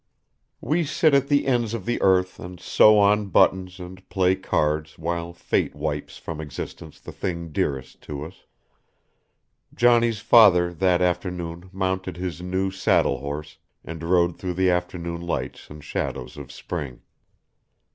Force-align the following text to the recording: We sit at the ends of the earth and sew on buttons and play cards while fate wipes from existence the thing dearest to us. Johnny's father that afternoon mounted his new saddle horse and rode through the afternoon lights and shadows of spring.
We 0.61 0.83
sit 0.83 1.13
at 1.13 1.27
the 1.27 1.45
ends 1.45 1.75
of 1.75 1.85
the 1.85 2.01
earth 2.01 2.39
and 2.39 2.59
sew 2.59 2.97
on 2.97 3.27
buttons 3.27 3.79
and 3.79 4.09
play 4.09 4.33
cards 4.35 4.97
while 4.97 5.31
fate 5.31 5.75
wipes 5.75 6.17
from 6.17 6.41
existence 6.41 6.99
the 6.99 7.11
thing 7.11 7.49
dearest 7.51 8.01
to 8.09 8.23
us. 8.25 8.47
Johnny's 9.75 10.17
father 10.19 10.73
that 10.73 11.03
afternoon 11.03 11.69
mounted 11.71 12.17
his 12.17 12.41
new 12.41 12.71
saddle 12.71 13.19
horse 13.19 13.57
and 13.85 14.01
rode 14.01 14.39
through 14.39 14.55
the 14.55 14.71
afternoon 14.71 15.21
lights 15.21 15.69
and 15.69 15.83
shadows 15.83 16.35
of 16.35 16.51
spring. 16.51 17.01